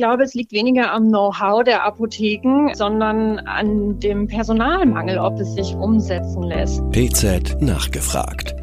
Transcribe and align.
glaube, 0.00 0.22
es 0.22 0.32
liegt 0.32 0.52
weniger 0.52 0.92
am 0.92 1.08
Know-how 1.08 1.62
der 1.62 1.84
Apotheken, 1.84 2.72
sondern 2.72 3.38
an 3.40 4.00
dem 4.00 4.28
Personalmangel, 4.28 5.18
ob 5.18 5.38
es 5.38 5.52
sich 5.52 5.74
umsetzen 5.74 6.42
lässt. 6.42 6.80
PZ 6.90 7.60
nachgefragt. 7.60 8.54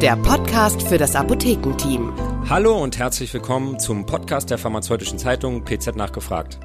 Der 0.00 0.16
Podcast 0.16 0.82
für 0.82 0.96
das 0.96 1.16
Apothekenteam. 1.16 2.14
Hallo 2.48 2.82
und 2.82 2.98
herzlich 2.98 3.34
willkommen 3.34 3.78
zum 3.78 4.06
Podcast 4.06 4.48
der 4.48 4.56
Pharmazeutischen 4.56 5.18
Zeitung 5.18 5.64
PZ 5.66 5.96
nachgefragt. 5.96 6.58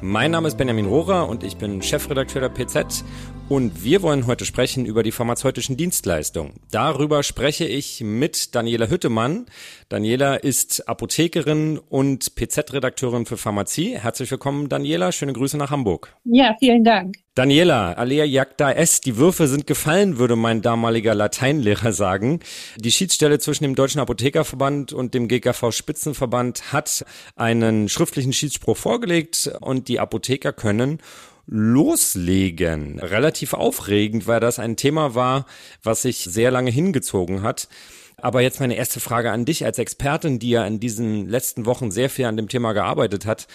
Mein 0.00 0.32
Name 0.32 0.48
ist 0.48 0.58
Benjamin 0.58 0.86
Rohrer 0.86 1.28
und 1.28 1.44
ich 1.44 1.56
bin 1.56 1.80
Chefredakteur 1.80 2.40
der 2.40 2.48
PZ 2.48 3.04
und 3.50 3.82
wir 3.82 4.02
wollen 4.02 4.28
heute 4.28 4.44
sprechen 4.44 4.86
über 4.86 5.02
die 5.02 5.10
pharmazeutischen 5.10 5.76
Dienstleistungen. 5.76 6.52
Darüber 6.70 7.24
spreche 7.24 7.66
ich 7.66 8.00
mit 8.00 8.54
Daniela 8.54 8.88
Hüttemann. 8.88 9.46
Daniela 9.88 10.36
ist 10.36 10.88
Apothekerin 10.88 11.76
und 11.78 12.36
PZ-Redakteurin 12.36 13.26
für 13.26 13.36
Pharmazie. 13.36 13.98
Herzlich 13.98 14.30
willkommen, 14.30 14.68
Daniela. 14.68 15.10
Schöne 15.10 15.32
Grüße 15.32 15.58
nach 15.58 15.72
Hamburg. 15.72 16.14
Ja, 16.22 16.54
vielen 16.60 16.84
Dank. 16.84 17.16
Daniela, 17.34 17.92
alea 17.94 18.24
jacta 18.24 18.70
est, 18.70 19.06
die 19.06 19.16
Würfe 19.16 19.48
sind 19.48 19.66
gefallen, 19.66 20.18
würde 20.18 20.36
mein 20.36 20.62
damaliger 20.62 21.14
Lateinlehrer 21.14 21.92
sagen. 21.92 22.40
Die 22.76 22.92
Schiedsstelle 22.92 23.38
zwischen 23.38 23.64
dem 23.64 23.74
Deutschen 23.74 24.00
Apothekerverband 24.00 24.92
und 24.92 25.14
dem 25.14 25.26
GKV 25.26 25.72
Spitzenverband 25.72 26.72
hat 26.72 27.04
einen 27.36 27.88
schriftlichen 27.88 28.32
Schiedsspruch 28.32 28.76
vorgelegt 28.76 29.50
und 29.60 29.88
die 29.88 29.98
Apotheker 29.98 30.52
können 30.52 30.98
loslegen. 31.50 33.00
Relativ 33.00 33.54
aufregend, 33.54 34.26
weil 34.28 34.40
das 34.40 34.60
ein 34.60 34.76
Thema 34.76 35.14
war, 35.16 35.46
was 35.82 36.02
sich 36.02 36.18
sehr 36.18 36.52
lange 36.52 36.70
hingezogen 36.70 37.42
hat. 37.42 37.68
Aber 38.16 38.40
jetzt 38.40 38.60
meine 38.60 38.76
erste 38.76 39.00
Frage 39.00 39.32
an 39.32 39.44
dich 39.44 39.64
als 39.64 39.78
Expertin, 39.78 40.38
die 40.38 40.50
ja 40.50 40.64
in 40.64 40.78
diesen 40.78 41.28
letzten 41.28 41.66
Wochen 41.66 41.90
sehr 41.90 42.08
viel 42.08 42.26
an 42.26 42.36
dem 42.36 42.48
Thema 42.48 42.72
gearbeitet 42.72 43.26
hat. 43.26 43.48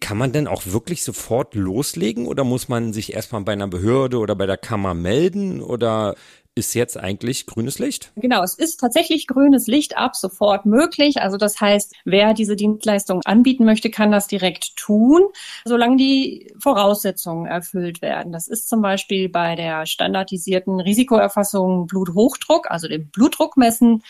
Kann 0.00 0.18
man 0.18 0.32
denn 0.32 0.48
auch 0.48 0.62
wirklich 0.66 1.04
sofort 1.04 1.54
loslegen 1.54 2.26
oder 2.26 2.42
muss 2.42 2.68
man 2.68 2.92
sich 2.92 3.12
erstmal 3.12 3.42
bei 3.42 3.52
einer 3.52 3.68
Behörde 3.68 4.18
oder 4.18 4.34
bei 4.34 4.44
der 4.44 4.56
Kammer 4.56 4.92
melden 4.92 5.62
oder 5.62 6.16
ist 6.56 6.74
jetzt 6.74 6.96
eigentlich 6.96 7.46
grünes 7.46 7.78
Licht? 7.78 8.12
Genau, 8.14 8.42
es 8.42 8.54
ist 8.54 8.78
tatsächlich 8.78 9.26
grünes 9.26 9.66
Licht 9.66 9.96
ab 9.96 10.14
sofort 10.14 10.66
möglich. 10.66 11.20
Also 11.20 11.36
das 11.36 11.60
heißt, 11.60 11.94
wer 12.04 12.32
diese 12.32 12.54
Dienstleistung 12.54 13.22
anbieten 13.24 13.64
möchte, 13.64 13.90
kann 13.90 14.12
das 14.12 14.28
direkt 14.28 14.76
tun, 14.76 15.22
solange 15.64 15.96
die 15.96 16.52
Voraussetzungen 16.60 17.46
erfüllt 17.46 18.02
werden. 18.02 18.32
Das 18.32 18.46
ist 18.46 18.68
zum 18.68 18.82
Beispiel 18.82 19.28
bei 19.28 19.56
der 19.56 19.86
standardisierten 19.86 20.80
Risikoerfassung 20.80 21.86
Bluthochdruck, 21.88 22.70
also 22.70 22.86
dem 22.86 23.08
Blutdruck 23.08 23.56
messen, 23.56 24.02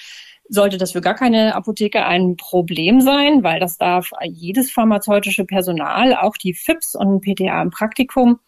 sollte 0.49 0.77
das 0.77 0.93
für 0.93 1.01
gar 1.01 1.15
keine 1.15 1.55
Apotheke 1.55 2.05
ein 2.05 2.37
Problem 2.37 3.01
sein, 3.01 3.43
weil 3.43 3.61
das 3.61 3.79
darf 3.79 4.11
jedes 4.23 4.71
pharmazeutische 4.71 5.47
Personal, 5.47 6.15
auch 6.15 6.37
die 6.37 6.53
FIPS 6.53 6.95
und 6.95 7.23
PTA 7.23 7.63
im 7.63 7.71
Praktikum, 7.71 8.41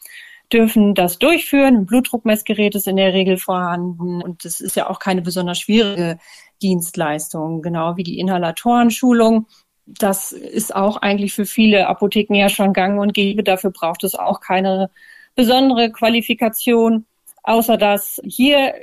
dürfen 0.52 0.94
das 0.94 1.19
durchführen. 1.19 1.77
Ein 1.77 1.86
Blutdruckmessgerät 1.86 2.75
ist 2.75 2.86
in 2.86 2.97
der 2.97 3.12
Regel 3.12 3.36
vorhanden 3.36 4.22
und 4.22 4.44
das 4.44 4.61
ist 4.61 4.77
ja 4.77 4.88
auch 4.88 4.98
keine 4.98 5.22
besonders 5.22 5.58
schwierige 5.58 6.19
Dienstleistung, 6.62 7.62
genau 7.62 7.97
wie 7.97 8.05
die 8.05 8.19
Inhalatorenschulung. 8.19 9.47
Das 9.86 10.33
ist 10.33 10.75
auch 10.75 10.97
eigentlich 10.97 11.33
für 11.33 11.47
viele 11.47 11.86
Apotheken 11.86 12.34
ja 12.34 12.48
schon 12.48 12.72
gang 12.72 13.00
und 13.00 13.14
gäbe. 13.14 13.42
Dafür 13.42 13.70
braucht 13.70 14.05
es 14.05 14.14
auch 14.14 14.41
keine 14.41 14.91
besondere 15.34 15.92
Qualifikation, 15.92 17.06
außer 17.42 17.77
dass 17.77 18.20
hier 18.25 18.75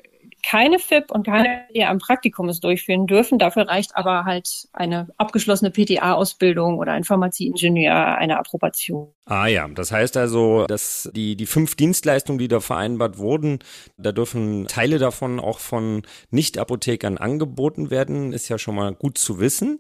keine 0.44 0.78
FIP 0.78 1.10
und 1.12 1.26
keine 1.26 1.66
PTA 1.74 1.90
am 1.90 1.98
Praktikum 1.98 2.50
es 2.50 2.60
durchführen 2.60 3.08
dürfen. 3.08 3.40
Dafür 3.40 3.68
reicht 3.68 3.96
aber 3.96 4.26
halt 4.26 4.68
eine 4.74 5.08
abgeschlossene 5.18 5.72
PTA-Ausbildung 5.72 6.78
oder 6.78 6.92
ein 6.92 7.04
Pharmazieingenieur 7.04 8.18
eine 8.18 8.38
Approbation. 8.38 9.08
Ah 9.26 9.48
ja, 9.48 9.68
das 9.68 9.92
heißt 9.92 10.18
also, 10.18 10.66
dass 10.68 11.10
die, 11.16 11.36
die 11.36 11.46
fünf 11.46 11.76
Dienstleistungen, 11.76 12.40
die 12.40 12.50
da 12.50 12.60
vereinbart 12.60 13.18
wurden, 13.18 13.60
da 13.98 14.12
dürfen 14.12 14.68
Teile 14.68 15.00
davon 15.00 15.40
auch 15.40 15.60
von 15.60 16.04
Nicht-Apothekern 16.30 17.18
angeboten 17.18 17.90
werden, 17.90 18.34
ist 18.34 18.50
ja 18.50 18.58
schon 18.58 18.76
mal 18.76 18.94
gut 18.94 19.18
zu 19.18 19.40
wissen. 19.40 19.80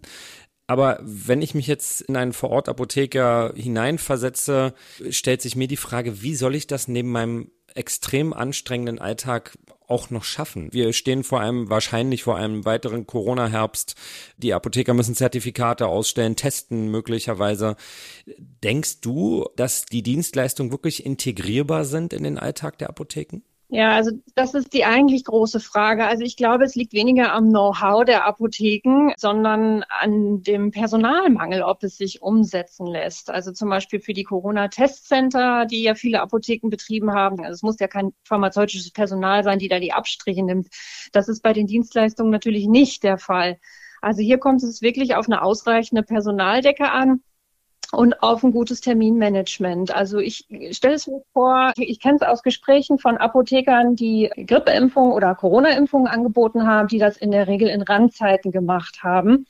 Aber 0.66 1.00
wenn 1.04 1.42
ich 1.42 1.56
mich 1.56 1.68
jetzt 1.68 2.02
in 2.02 2.16
einen 2.16 2.32
Vorortapotheker 2.32 3.54
hineinversetze, 3.56 4.74
stellt 5.10 5.42
sich 5.42 5.58
mir 5.58 5.68
die 5.68 5.78
Frage, 5.78 6.22
wie 6.22 6.36
soll 6.36 6.56
ich 6.56 6.68
das 6.68 6.88
neben 6.88 7.12
meinem 7.12 7.52
extrem 7.76 8.34
anstrengenden 8.34 9.00
Alltag 9.00 9.58
auch 9.94 10.10
noch 10.10 10.24
schaffen. 10.24 10.70
Wir 10.72 10.92
stehen 10.92 11.24
vor 11.24 11.40
einem, 11.40 11.70
wahrscheinlich 11.70 12.24
vor 12.24 12.36
einem 12.36 12.66
weiteren 12.66 13.06
Corona-Herbst. 13.06 13.94
Die 14.38 14.54
Apotheker 14.54 14.96
müssen 14.96 15.14
Zertifikate 15.14 15.86
ausstellen, 15.86 16.36
testen 16.36 16.90
möglicherweise. 16.90 17.76
Denkst 18.64 19.02
du, 19.02 19.48
dass 19.56 19.86
die 19.86 20.02
Dienstleistungen 20.02 20.72
wirklich 20.72 21.06
integrierbar 21.06 21.86
sind 21.86 22.12
in 22.12 22.24
den 22.24 22.40
Alltag 22.40 22.80
der 22.80 22.90
Apotheken? 22.90 23.44
Ja, 23.76 23.96
also 23.96 24.12
das 24.36 24.54
ist 24.54 24.72
die 24.74 24.86
eigentlich 24.86 25.24
große 25.24 25.60
Frage. 25.60 26.06
Also 26.06 26.24
ich 26.24 26.38
glaube, 26.38 26.64
es 26.64 26.76
liegt 26.76 26.94
weniger 26.94 27.34
am 27.34 27.50
Know-how 27.50 28.06
der 28.06 28.24
Apotheken, 28.24 29.12
sondern 29.18 29.84
an 29.90 30.44
dem 30.44 30.70
Personalmangel, 30.70 31.64
ob 31.64 31.82
es 31.82 31.98
sich 31.98 32.22
umsetzen 32.22 32.86
lässt. 32.86 33.32
Also 33.32 33.52
zum 33.52 33.70
Beispiel 33.70 34.00
für 34.00 34.14
die 34.14 34.26
Corona-Testcenter, 34.26 35.66
die 35.66 35.82
ja 35.82 35.96
viele 35.96 36.22
Apotheken 36.22 36.70
betrieben 36.70 37.14
haben. 37.14 37.40
Also 37.40 37.54
es 37.54 37.64
muss 37.64 37.80
ja 37.80 37.88
kein 37.88 38.14
pharmazeutisches 38.26 38.92
Personal 38.92 39.44
sein, 39.44 39.58
die 39.58 39.70
da 39.70 39.80
die 39.80 39.92
Abstriche 39.92 40.44
nimmt. 40.44 40.68
Das 41.12 41.28
ist 41.28 41.42
bei 41.42 41.54
den 41.54 41.66
Dienstleistungen 41.66 42.30
natürlich 42.30 42.68
nicht 42.68 43.02
der 43.02 43.18
Fall. 43.18 43.58
Also 44.04 44.22
hier 44.22 44.38
kommt 44.38 44.62
es 44.62 44.84
wirklich 44.84 45.16
auf 45.16 45.26
eine 45.26 45.42
ausreichende 45.42 46.04
Personaldecke 46.04 46.92
an 46.92 47.24
und 47.94 48.22
auf 48.24 48.44
ein 48.44 48.52
gutes 48.52 48.82
Terminmanagement. 48.82 49.96
Also 49.96 50.20
ich 50.20 50.48
stelle 50.72 50.96
es 50.96 51.08
mir 51.08 51.22
vor, 51.34 51.72
ich 51.78 52.00
kenne 52.00 52.16
es 52.16 52.22
aus 52.22 52.44
Gesprächen 52.44 52.98
von 52.98 53.18
Apothekern, 53.18 53.96
die 53.96 54.30
Grippeimpfungen 54.48 55.14
oder 55.14 55.36
Corona-Impfungen 55.36 56.08
angeboten 56.08 56.68
haben, 56.68 56.88
die 56.88 56.98
das 56.98 57.18
in 57.18 57.32
der 57.32 57.48
Regel 57.48 57.70
in 57.70 57.82
Randzeiten 57.82 58.52
gemacht 58.52 59.04
haben. 59.04 59.46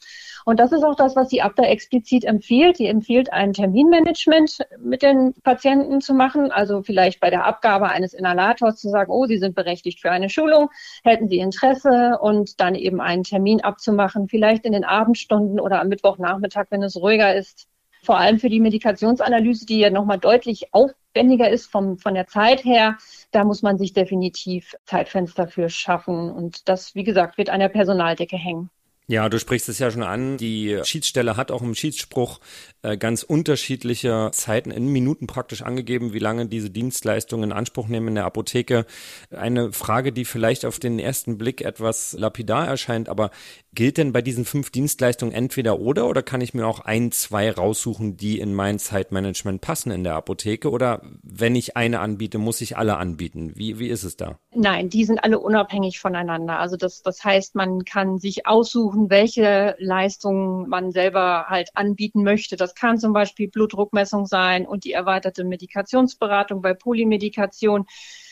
Und 0.46 0.60
das 0.60 0.74
ist 0.74 0.84
auch 0.84 0.96
das, 0.96 1.16
was 1.16 1.30
die 1.30 1.42
ABDA 1.42 1.64
explizit 1.64 2.26
empfiehlt. 2.26 2.78
Sie 2.78 2.88
empfiehlt, 2.88 3.32
ein 3.32 3.54
Terminmanagement 3.54 4.60
mit 4.80 5.02
den 5.02 5.34
Patienten 5.44 6.02
zu 6.02 6.14
machen. 6.14 6.52
Also 6.52 6.84
vielleicht 6.84 7.22
bei 7.22 7.30
der 7.30 7.46
Abgabe 7.46 7.88
eines 7.88 8.14
Inhalators 8.14 8.76
zu 8.78 8.90
sagen, 8.90 9.12
oh, 9.12 9.26
Sie 9.26 9.38
sind 9.38 9.56
berechtigt 9.56 10.02
für 10.02 10.12
eine 10.12 10.30
Schulung, 10.30 10.70
hätten 11.04 11.30
Sie 11.30 11.40
Interesse 11.40 12.18
und 12.20 12.60
dann 12.60 12.76
eben 12.76 13.00
einen 13.00 13.24
Termin 13.24 13.62
abzumachen, 13.62 14.28
vielleicht 14.28 14.66
in 14.66 14.74
den 14.74 14.84
Abendstunden 14.84 15.60
oder 15.62 15.80
am 15.80 15.88
Mittwochnachmittag, 15.88 16.66
wenn 16.72 16.84
es 16.84 16.98
ruhiger 16.98 17.34
ist, 17.36 17.68
vor 18.04 18.18
allem 18.18 18.38
für 18.38 18.50
die 18.50 18.60
Medikationsanalyse, 18.60 19.66
die 19.66 19.80
ja 19.80 19.90
nochmal 19.90 20.20
deutlich 20.20 20.74
aufwendiger 20.74 21.50
ist 21.50 21.72
vom, 21.72 21.98
von 21.98 22.14
der 22.14 22.28
Zeit 22.28 22.66
her, 22.66 22.98
da 23.32 23.46
muss 23.46 23.62
man 23.62 23.78
sich 23.78 23.94
definitiv 23.94 24.76
Zeitfenster 24.86 25.48
für 25.48 25.70
schaffen. 25.70 26.30
Und 26.30 26.68
das, 26.68 26.96
wie 26.96 27.04
gesagt, 27.04 27.38
wird 27.38 27.50
an 27.50 27.62
der 27.62 27.70
Personaldecke 27.70 28.38
hängen. 28.38 28.70
Ja, 29.08 29.28
du 29.28 29.38
sprichst 29.38 29.68
es 29.70 29.80
ja 29.80 29.92
schon 29.92 30.04
an. 30.04 30.38
Die 30.38 30.80
Schiedsstelle 30.84 31.36
hat 31.36 31.52
auch 31.52 31.62
im 31.62 31.76
Schiedsspruch 31.76 32.40
äh, 32.84 32.98
ganz 32.98 33.24
unterschiedliche 33.24 34.30
Zeiten 34.34 34.72
in 34.72 34.88
Minuten 34.88 35.28
praktisch 35.28 35.62
angegeben, 35.62 36.14
wie 36.14 36.20
lange 36.20 36.48
diese 36.48 36.70
Dienstleistungen 36.70 37.52
in 37.52 37.58
Anspruch 37.58 37.88
nehmen 37.88 38.10
in 38.10 38.16
der 38.16 38.26
Apotheke. 38.26 38.86
Eine 39.32 39.74
Frage, 39.74 40.14
die 40.14 40.26
vielleicht 40.26 40.66
auf 40.66 40.80
den 40.80 41.00
ersten 41.00 41.38
Blick 41.38 41.62
etwas 41.62 42.14
lapidar 42.14 42.68
erscheint, 42.68 43.10
aber 43.10 43.32
gilt 43.74 43.98
denn 43.98 44.14
bei 44.14 44.22
diesen 44.22 44.46
fünf 44.46 44.70
Dienstleistungen 44.70 45.34
entweder 45.34 45.80
oder 45.80 46.08
oder 46.08 46.24
kann 46.24 46.42
ich 46.42 46.54
mir 46.54 46.68
auch 46.68 46.80
ein, 46.80 47.12
zwei 47.12 47.52
raussuchen, 47.52 48.18
die 48.18 48.40
in 48.40 48.54
mein 48.54 48.80
Zeitmanagement 48.80 49.62
passen 49.62 49.92
in 49.92 50.04
der 50.04 50.16
Apotheke? 50.16 50.70
Oder 50.70 51.02
wenn 51.24 51.56
ich 51.56 51.76
eine 51.76 52.00
anbiete, 52.00 52.38
muss 52.38 52.62
ich 52.62 52.78
alle 52.78 52.98
anbieten? 52.98 53.54
Wie, 53.56 53.80
wie 53.80 53.88
ist 53.88 54.04
es 54.04 54.18
da? 54.18 54.38
Nein, 54.56 54.90
die 54.90 55.06
sind 55.06 55.24
alle 55.24 55.40
unabhängig 55.40 56.00
voneinander. 56.00 56.60
Also 56.60 56.78
das, 56.78 57.02
das 57.02 57.24
heißt, 57.24 57.56
man 57.56 57.84
kann 57.86 58.20
sich 58.20 58.46
aussuchen, 58.46 58.93
aussuchen, 58.94 59.10
welche 59.10 59.76
Leistungen 59.80 60.70
man 60.70 60.92
selber 60.92 61.48
halt 61.48 61.70
anbieten 61.74 62.24
möchte. 62.24 62.56
Das 62.56 62.76
kann 62.76 63.00
zum 63.00 63.14
Beispiel 63.14 63.50
Blutdruckmessung 63.50 64.26
sein 64.26 64.66
und 64.68 64.84
die 64.84 64.92
erweiterte 64.94 65.44
Medikationsberatung 65.44 66.62
bei 66.62 66.74
Polymedikation 66.74 67.86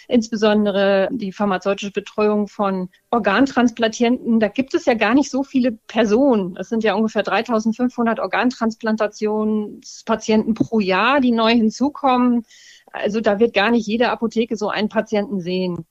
insbesondere 0.07 1.07
die 1.11 1.31
pharmazeutische 1.31 1.91
Betreuung 1.91 2.47
von 2.49 2.89
Organtransplantierenden. 3.11 4.39
Da 4.41 4.49
gibt 4.49 4.73
es 4.73 4.85
ja 4.85 4.93
gar 4.93 5.13
nicht 5.13 5.31
so 5.31 5.43
viele 5.43 5.71
Personen. 5.71 6.57
Es 6.57 6.67
sind 6.69 6.83
ja 6.83 6.95
ungefähr 6.95 7.23
3500 7.23 8.19
Organtransplantationspatienten 8.19 10.53
pro 10.53 10.81
Jahr, 10.81 11.21
die 11.21 11.31
neu 11.31 11.51
hinzukommen. 11.51 12.43
Also 12.91 13.21
da 13.21 13.39
wird 13.39 13.53
gar 13.53 13.71
nicht 13.71 13.87
jede 13.87 14.09
Apotheke 14.09 14.57
so 14.57 14.67
einen 14.69 14.89
Patienten 14.89 15.39
sehen. 15.39 15.85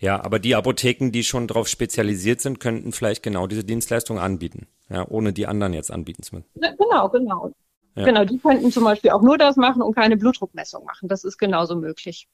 Ja, 0.00 0.22
aber 0.24 0.38
die 0.38 0.54
Apotheken, 0.54 1.10
die 1.10 1.24
schon 1.24 1.46
darauf 1.46 1.68
spezialisiert 1.68 2.40
sind, 2.40 2.60
könnten 2.60 2.92
vielleicht 2.92 3.22
genau 3.22 3.46
diese 3.46 3.64
Dienstleistung 3.64 4.18
anbieten, 4.18 4.66
ja, 4.88 5.06
ohne 5.08 5.32
die 5.32 5.46
anderen 5.46 5.72
jetzt 5.72 5.90
anbieten 5.90 6.22
zu 6.22 6.36
müssen. 6.36 6.48
Genau, 6.54 7.08
genau. 7.08 7.52
Ja. 7.94 8.04
Genau, 8.04 8.24
die 8.24 8.38
könnten 8.38 8.70
zum 8.70 8.84
Beispiel 8.84 9.10
auch 9.10 9.22
nur 9.22 9.38
das 9.38 9.56
machen 9.56 9.82
und 9.82 9.94
keine 9.94 10.16
Blutdruckmessung 10.16 10.84
machen. 10.84 11.08
Das 11.08 11.24
ist 11.24 11.36
genauso 11.36 11.74
möglich. 11.74 12.28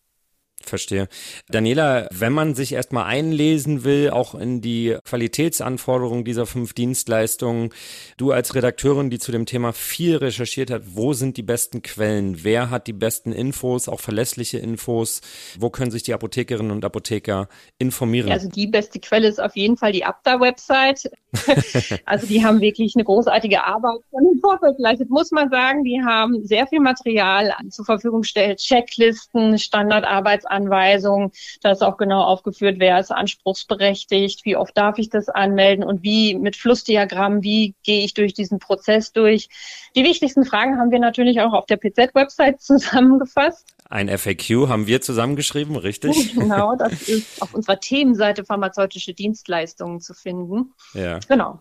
Verstehe. 0.69 1.09
Daniela, 1.49 2.09
wenn 2.13 2.33
man 2.33 2.55
sich 2.55 2.73
erstmal 2.73 3.05
einlesen 3.05 3.85
will, 3.85 4.11
auch 4.11 4.35
in 4.35 4.61
die 4.61 4.97
Qualitätsanforderungen 5.05 6.25
dieser 6.25 6.47
fünf 6.47 6.73
Dienstleistungen, 6.73 7.71
du 8.17 8.33
als 8.33 8.55
Redakteurin, 8.55 9.11
die 9.11 9.19
zu 9.19 9.33
dem 9.33 9.47
Thema 9.47 9.73
viel 9.73 10.17
recherchiert 10.17 10.71
hat, 10.71 10.83
wo 10.87 11.13
sind 11.13 11.37
die 11.37 11.43
besten 11.43 11.83
Quellen? 11.83 12.45
Wer 12.45 12.71
hat 12.71 12.87
die 12.87 12.93
besten 12.93 13.33
Infos, 13.33 13.89
auch 13.89 14.01
verlässliche 14.01 14.59
Infos? 14.59 15.21
Wo 15.59 15.71
können 15.71 15.91
sich 15.91 16.03
die 16.03 16.15
Apothekerinnen 16.15 16.73
und 16.73 16.85
Apotheker 16.85 17.49
informieren? 17.79 18.33
Also 18.33 18.49
die 18.49 18.67
beste 18.67 19.01
Quelle 19.01 19.29
ist 19.29 19.41
auf 19.41 19.57
jeden 19.57 19.77
Fall 19.77 19.93
die 19.93 20.05
Abda-Website. 20.05 21.11
also 22.05 22.27
die 22.27 22.45
haben 22.45 22.61
wirklich 22.61 22.95
eine 22.95 23.05
großartige 23.05 23.65
Arbeit 23.65 24.01
von 24.11 24.25
den 24.25 24.41
Vorfeld 24.41 24.77
geleistet, 24.77 25.11
muss 25.11 25.31
man 25.31 25.51
sagen. 25.51 25.85
Die 25.85 26.01
haben 26.05 26.45
sehr 26.45 26.67
viel 26.67 26.81
Material 26.81 27.53
zur 27.71 27.85
Verfügung 27.85 28.23
gestellt, 28.23 28.59
Checklisten, 28.59 29.59
Standardarbeitsanweisungen, 29.59 30.54
Anweisung. 30.55 31.33
Da 31.61 31.73
ist 31.73 31.83
auch 31.83 31.97
genau 31.97 32.23
aufgeführt, 32.23 32.77
wer 32.79 32.99
ist 33.01 33.11
anspruchsberechtigt, 33.11 34.45
wie 34.45 34.57
oft 34.57 34.77
darf 34.77 34.99
ich 34.99 35.11
das 35.11 35.29
anmelden 35.29 35.85
und 35.85 36.03
wie 36.03 36.35
mit 36.37 36.57
Flussdiagramm, 36.57 37.43
wie 37.43 37.75
gehe 37.83 38.05
ich 38.05 38.15
durch 38.15 38.35
diesen 38.35 38.59
Prozess 38.59 39.13
durch. 39.13 39.49
Die 39.97 40.05
wichtigsten 40.05 40.45
Fragen 40.45 40.79
haben 40.79 40.91
wir 40.91 41.01
natürlich 41.01 41.41
auch 41.41 41.53
auf 41.53 41.67
der 41.67 41.77
PZ-Website 41.77 42.61
zusammengefasst. 42.61 43.67
Ein 43.91 44.09
FAQ 44.09 44.69
haben 44.69 44.87
wir 44.87 45.01
zusammengeschrieben, 45.01 45.77
richtig? 45.77 46.35
Genau, 46.45 46.75
das 46.77 47.03
ist 47.09 47.41
auf 47.43 47.55
unserer 47.55 47.81
Themenseite 47.81 48.45
pharmazeutische 48.45 49.15
Dienstleistungen 49.15 50.01
zu 50.01 50.15
finden. 50.15 50.73
Ja. 50.95 51.21
Genau. 51.29 51.59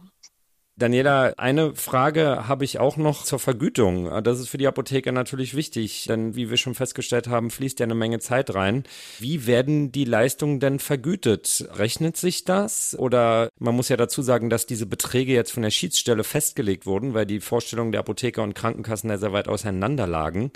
Daniela, 0.76 1.34
eine 1.38 1.76
Frage 1.76 2.48
habe 2.48 2.66
ich 2.66 2.80
auch 2.80 2.98
noch 2.98 3.24
zur 3.24 3.38
Vergütung. 3.38 4.10
Das 4.24 4.40
ist 4.40 4.50
für 4.50 4.58
die 4.58 4.66
Apotheker 4.66 5.12
natürlich 5.12 5.56
wichtig, 5.56 6.06
denn 6.08 6.36
wie 6.36 6.50
wir 6.50 6.58
schon 6.58 6.74
festgestellt 6.74 7.28
haben, 7.28 7.52
fließt 7.52 7.80
ja 7.80 7.84
eine 7.84 7.94
Menge 7.94 8.18
Zeit 8.18 8.56
rein. 8.56 8.84
Wie 9.20 9.46
werden 9.46 9.92
die 9.92 10.06
Leistungen 10.06 10.60
denn 10.60 10.80
vergütet? 10.80 11.68
Rechnet 11.76 12.18
sich 12.18 12.44
das? 12.44 12.98
Oder 12.98 13.50
man 13.60 13.76
muss 13.76 13.90
ja 13.90 13.98
dazu 13.98 14.24
sagen, 14.24 14.50
dass 14.50 14.66
diese 14.66 14.88
Beträge 14.88 15.34
jetzt 15.34 15.52
von 15.52 15.62
der 15.62 15.70
Schiedsstelle 15.70 16.24
festgelegt 16.24 16.88
wurden, 16.88 17.14
weil 17.14 17.28
die 17.28 17.40
Vorstellungen 17.40 17.92
der 17.92 18.00
Apotheker 18.00 18.42
und 18.42 18.56
Krankenkassen 18.56 19.12
ja 19.12 19.20
sehr 19.20 19.32
weit 19.32 19.48
auseinander 19.48 20.08
lagen. 20.08 20.52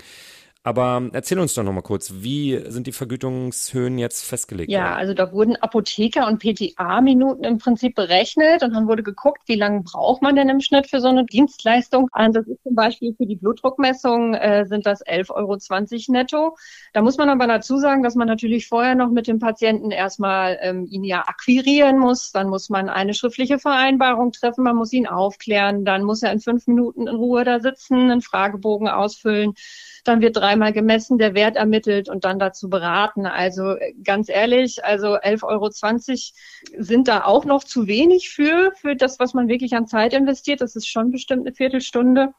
Aber 0.68 1.08
erzähl 1.14 1.38
uns 1.38 1.54
doch 1.54 1.62
nochmal 1.62 1.82
kurz, 1.82 2.12
wie 2.16 2.62
sind 2.66 2.86
die 2.86 2.92
Vergütungshöhen 2.92 3.96
jetzt 3.96 4.22
festgelegt? 4.22 4.70
Ja, 4.70 4.94
also 4.96 5.14
da 5.14 5.32
wurden 5.32 5.56
Apotheker- 5.56 6.26
und 6.26 6.40
PTA-Minuten 6.40 7.42
im 7.44 7.56
Prinzip 7.56 7.94
berechnet 7.94 8.62
und 8.62 8.74
dann 8.74 8.86
wurde 8.86 9.02
geguckt, 9.02 9.40
wie 9.46 9.54
lange 9.54 9.80
braucht 9.80 10.20
man 10.20 10.36
denn 10.36 10.50
im 10.50 10.60
Schnitt 10.60 10.86
für 10.86 11.00
so 11.00 11.08
eine 11.08 11.24
Dienstleistung. 11.24 12.10
Also 12.12 12.40
das 12.40 12.48
ist 12.48 12.62
zum 12.64 12.74
Beispiel 12.74 13.14
für 13.14 13.24
die 13.24 13.36
Blutdruckmessung 13.36 14.34
äh, 14.34 14.66
sind 14.66 14.84
das 14.84 15.02
11,20 15.06 15.30
Euro 15.30 15.58
netto. 16.08 16.56
Da 16.92 17.00
muss 17.00 17.16
man 17.16 17.30
aber 17.30 17.46
dazu 17.46 17.78
sagen, 17.78 18.02
dass 18.02 18.14
man 18.14 18.28
natürlich 18.28 18.68
vorher 18.68 18.94
noch 18.94 19.08
mit 19.08 19.26
dem 19.26 19.38
Patienten 19.38 19.90
erstmal 19.90 20.58
ähm, 20.60 20.86
ihn 20.90 21.02
ja 21.02 21.26
akquirieren 21.26 21.98
muss. 21.98 22.30
Dann 22.30 22.50
muss 22.50 22.68
man 22.68 22.90
eine 22.90 23.14
schriftliche 23.14 23.58
Vereinbarung 23.58 24.32
treffen, 24.32 24.64
man 24.64 24.76
muss 24.76 24.92
ihn 24.92 25.06
aufklären, 25.06 25.86
dann 25.86 26.04
muss 26.04 26.22
er 26.22 26.30
in 26.30 26.40
fünf 26.40 26.66
Minuten 26.66 27.06
in 27.06 27.16
Ruhe 27.16 27.44
da 27.44 27.58
sitzen, 27.58 28.10
einen 28.10 28.20
Fragebogen 28.20 28.88
ausfüllen. 28.88 29.54
Dann 30.04 30.20
wird 30.20 30.36
dreimal 30.58 30.72
gemessen, 30.72 31.18
der 31.18 31.34
Wert 31.34 31.56
ermittelt 31.56 32.08
und 32.08 32.24
dann 32.24 32.38
dazu 32.38 32.68
beraten. 32.68 33.26
Also 33.26 33.76
ganz 34.02 34.28
ehrlich, 34.28 34.84
also 34.84 35.16
11,20 35.16 35.44
Euro 35.44 36.82
sind 36.82 37.08
da 37.08 37.24
auch 37.24 37.44
noch 37.44 37.62
zu 37.62 37.86
wenig 37.86 38.30
für, 38.30 38.72
für 38.74 38.96
das, 38.96 39.20
was 39.20 39.34
man 39.34 39.48
wirklich 39.48 39.74
an 39.74 39.86
Zeit 39.86 40.12
investiert. 40.12 40.60
Das 40.60 40.74
ist 40.74 40.88
schon 40.88 41.12
bestimmt 41.12 41.46
eine 41.46 41.54
Viertelstunde. 41.54 42.32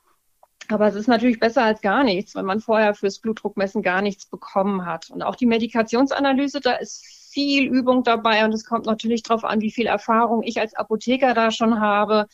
Aber 0.68 0.88
es 0.88 0.96
ist 0.96 1.08
natürlich 1.08 1.40
besser 1.40 1.64
als 1.64 1.82
gar 1.82 2.04
nichts, 2.04 2.36
wenn 2.36 2.46
man 2.46 2.60
vorher 2.60 2.94
fürs 2.94 3.20
Blutdruckmessen 3.20 3.82
gar 3.82 4.02
nichts 4.02 4.26
bekommen 4.28 4.86
hat. 4.86 5.10
Und 5.10 5.24
auch 5.24 5.36
die 5.36 5.48
Medikationsanalyse, 5.48 6.60
da 6.60 6.74
ist 6.74 7.06
viel 7.32 7.68
Übung 7.68 8.04
dabei 8.04 8.44
und 8.44 8.54
es 8.54 8.66
kommt 8.66 8.86
natürlich 8.86 9.24
darauf 9.24 9.46
an, 9.46 9.62
wie 9.62 9.72
viel 9.72 9.88
Erfahrung 9.88 10.44
ich 10.44 10.60
als 10.60 10.76
Apotheker 10.76 11.34
da 11.34 11.52
schon 11.52 11.80
habe, 11.80 12.28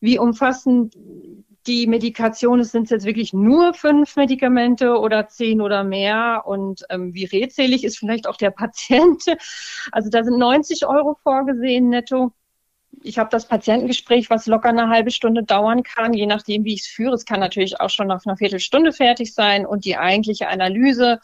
wie 0.00 0.18
umfassend 0.18 0.96
die 1.66 1.86
Medikation 1.86 2.60
ist, 2.60 2.72
sind 2.72 2.84
es 2.84 2.90
jetzt 2.90 3.04
wirklich 3.04 3.32
nur 3.32 3.74
fünf 3.74 4.16
Medikamente 4.16 4.98
oder 4.98 5.28
zehn 5.28 5.60
oder 5.60 5.84
mehr 5.84 6.42
und 6.46 6.84
ähm, 6.88 7.14
wie 7.14 7.26
redselig 7.26 7.84
ist 7.84 7.98
vielleicht 7.98 8.26
auch 8.26 8.36
der 8.36 8.50
Patient. 8.50 9.22
Also 9.92 10.08
da 10.10 10.24
sind 10.24 10.38
90 10.38 10.86
Euro 10.86 11.16
vorgesehen 11.22 11.88
netto. 11.90 12.32
Ich 13.02 13.18
habe 13.18 13.30
das 13.30 13.46
Patientengespräch, 13.46 14.30
was 14.30 14.46
locker 14.46 14.70
eine 14.70 14.88
halbe 14.88 15.10
Stunde 15.10 15.42
dauern 15.42 15.82
kann, 15.82 16.12
je 16.12 16.26
nachdem, 16.26 16.64
wie 16.64 16.74
ich 16.74 16.82
es 16.82 16.86
führe. 16.86 17.14
Es 17.14 17.24
kann 17.24 17.40
natürlich 17.40 17.80
auch 17.80 17.90
schon 17.90 18.08
nach 18.08 18.24
einer 18.24 18.36
Viertelstunde 18.36 18.92
fertig 18.92 19.32
sein 19.34 19.64
und 19.64 19.84
die 19.84 19.96
eigentliche 19.96 20.48
Analyse, 20.48 21.20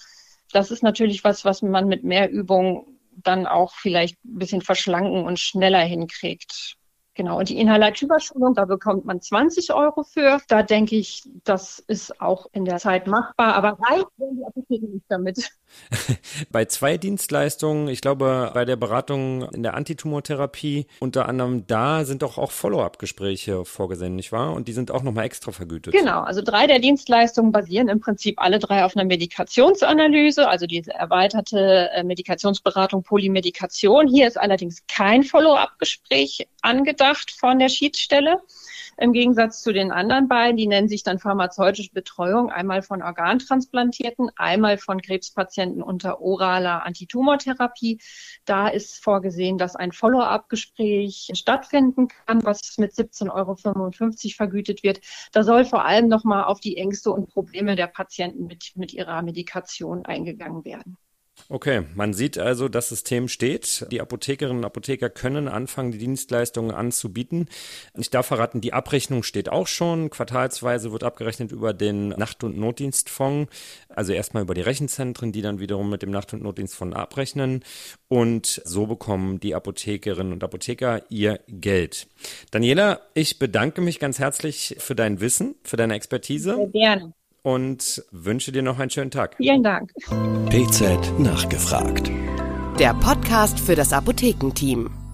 das 0.53 0.71
ist 0.71 0.83
natürlich 0.83 1.25
was, 1.25 1.45
was 1.45 1.63
man 1.63 1.89
mit 1.89 2.05
mehr 2.05 2.31
Übung 2.31 2.87
dann 3.11 3.47
auch 3.47 3.75
vielleicht 3.75 4.23
ein 4.25 4.39
bisschen 4.39 4.61
verschlanken 4.61 5.25
und 5.25 5.39
schneller 5.39 5.81
hinkriegt. 5.81 6.77
Genau, 7.17 7.39
und 7.39 7.49
die 7.49 7.59
Inhalativschulung, 7.59 8.53
da 8.55 8.67
bekommt 8.67 9.07
man 9.07 9.23
20 9.23 9.73
Euro 9.73 10.03
für. 10.03 10.39
Da 10.49 10.63
denke 10.63 10.97
ich, 10.97 11.27
das 11.45 11.79
ist 11.79 12.21
auch 12.21 12.47
in 12.53 12.67
der 12.67 12.77
Zeit 12.77 13.07
machbar, 13.07 13.55
aber 13.55 13.79
reich 13.89 14.05
werden 14.19 14.37
die 14.37 14.45
Apotheken 14.45 14.93
nicht 14.93 15.07
damit. 15.09 15.51
bei 16.51 16.65
zwei 16.65 16.97
Dienstleistungen, 16.97 17.89
ich 17.89 18.01
glaube, 18.01 18.51
bei 18.55 18.65
der 18.65 18.77
Beratung 18.77 19.49
in 19.51 19.63
der 19.63 19.75
Antitumortherapie, 19.75 20.87
unter 21.01 21.29
anderem 21.29 21.67
da 21.67 22.05
sind 22.05 22.23
doch 22.23 22.39
auch 22.39 22.51
Follow-up-Gespräche 22.51 23.65
vorgesehen, 23.65 24.17
nicht 24.17 24.33
wahr? 24.33 24.53
Und 24.53 24.69
die 24.69 24.73
sind 24.73 24.91
auch 24.91 25.03
nochmal 25.03 25.25
extra 25.25 25.53
vergütet. 25.53 25.93
Genau, 25.93 26.21
also 26.21 26.43
drei 26.43 26.67
der 26.67 26.79
Dienstleistungen 26.79 27.53
basieren 27.53 27.89
im 27.89 28.01
Prinzip 28.01 28.41
alle 28.41 28.59
drei 28.59 28.85
auf 28.85 28.97
einer 28.97 29.07
Medikationsanalyse, 29.07 30.49
also 30.49 30.67
diese 30.67 30.93
erweiterte 30.93 31.91
äh, 31.93 32.03
Medikationsberatung 32.03 33.03
Polymedikation. 33.03 34.09
Hier 34.09 34.27
ist 34.27 34.39
allerdings 34.39 34.83
kein 34.89 35.23
Follow-up-Gespräch 35.23 36.49
angedacht 36.63 37.31
von 37.31 37.59
der 37.59 37.69
Schiedsstelle. 37.69 38.41
Im 38.99 39.13
Gegensatz 39.13 39.61
zu 39.61 39.73
den 39.75 39.93
anderen 39.93 40.27
beiden, 40.27 40.57
die 40.57 40.67
nennen 40.67 40.89
sich 40.89 41.03
dann 41.03 41.19
pharmazeutische 41.19 41.91
Betreuung, 41.93 42.51
einmal 42.51 42.81
von 42.81 43.03
Organtransplantierten, 43.03 44.31
einmal 44.37 44.79
von 44.79 45.03
Krebspatienten 45.03 45.66
unter 45.83 46.21
oraler 46.21 46.85
Antitumortherapie. 46.85 47.99
Da 48.45 48.69
ist 48.69 49.03
vorgesehen, 49.03 49.59
dass 49.59 49.77
ein 49.77 49.93
Follow-up-Gespräch 49.93 51.31
stattfinden 51.35 52.09
kann, 52.09 52.45
was 52.45 52.79
mit 52.79 52.93
17,55 52.93 53.31
Euro 53.33 54.35
vergütet 54.37 54.83
wird. 54.83 55.01
Da 55.33 55.43
soll 55.43 55.65
vor 55.65 55.85
allem 55.85 56.09
nochmal 56.09 56.45
auf 56.45 56.61
die 56.61 56.77
Ängste 56.77 57.11
und 57.11 57.29
Probleme 57.29 57.77
der 57.77 57.87
Patienten 57.87 58.47
mit, 58.47 58.73
mit 58.77 58.93
ihrer 58.93 59.23
Medikation 59.23 60.05
eingegangen 60.05 60.65
werden. 60.65 60.97
Okay, 61.49 61.85
man 61.95 62.13
sieht 62.13 62.39
also, 62.39 62.69
das 62.69 62.89
System 62.89 63.29
steht. 63.29 63.87
Die 63.93 64.01
Apothekerinnen 64.01 64.59
und 64.59 64.65
Apotheker 64.65 65.09
können 65.11 65.47
anfangen, 65.47 65.93
die 65.93 65.99
Dienstleistungen 65.99 66.73
anzubieten. 66.73 67.49
Ich 67.97 68.11
darf 68.11 68.27
verraten, 68.27 68.61
die 68.61 68.73
Abrechnung 68.73 69.23
steht 69.23 69.49
auch 69.49 69.69
schon. 69.69 70.11
Quartalsweise 70.11 70.91
wird 70.91 71.05
abgerechnet 71.05 71.53
über 71.53 71.73
den 71.73 72.09
Nacht- 72.09 72.43
und 72.43 72.59
Notdienstfonds. 72.59 73.53
Also 73.89 74.13
erstmal 74.13 74.43
über 74.43 74.55
die 74.55 74.61
Rechenzentren, 74.61 75.31
die 75.31 75.43
dann 75.43 75.61
wiederum 75.61 75.89
mit 75.89 76.03
dem 76.03 76.11
Nacht- 76.11 76.33
und 76.33 76.43
Notdienstfonds 76.43 76.97
abrechnen. 76.97 77.63
Und 78.09 78.61
so 78.65 78.87
bekommen 78.87 79.39
die 79.39 79.55
Apothekerinnen 79.55 80.33
und 80.33 80.43
Apotheker 80.43 81.03
ihr 81.11 81.41
Geld. 81.47 82.09
Daniela, 82.51 83.01
ich 83.15 83.39
bedanke 83.39 83.81
mich 83.81 84.01
ganz 84.01 84.19
herzlich 84.19 84.77
für 84.79 84.97
dein 84.97 85.21
Wissen, 85.21 85.55
für 85.63 85.77
deine 85.77 85.95
Expertise. 85.95 86.57
Sehr 86.57 86.67
gerne 86.69 87.13
und 87.47 88.03
wünsche 88.11 88.51
dir 88.51 88.63
noch 88.63 88.81
einen 88.81 88.91
schönen 88.91 89.13
Tag. 89.13 89.37
Vielen 89.37 89.63
Dank. 89.63 89.93
PZ 90.51 91.17
nachgefragt. 91.21 92.11
Der 92.81 92.93
Podcast 92.95 93.61
für 93.61 93.77
das 93.77 93.93
Apothekenteam. 93.93 95.06